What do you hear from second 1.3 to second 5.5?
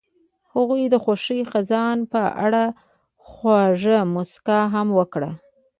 خزان په اړه خوږه موسکا هم وکړه.